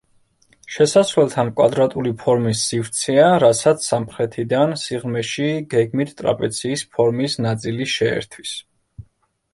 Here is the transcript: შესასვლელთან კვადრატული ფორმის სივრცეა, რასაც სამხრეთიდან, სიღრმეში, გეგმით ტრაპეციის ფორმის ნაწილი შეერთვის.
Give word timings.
შესასვლელთან 0.75 1.51
კვადრატული 1.59 2.13
ფორმის 2.23 2.63
სივრცეა, 2.69 3.27
რასაც 3.43 3.85
სამხრეთიდან, 3.91 4.75
სიღრმეში, 4.85 5.51
გეგმით 5.75 6.17
ტრაპეციის 6.23 6.87
ფორმის 6.97 7.41
ნაწილი 7.49 7.89
შეერთვის. 7.99 8.57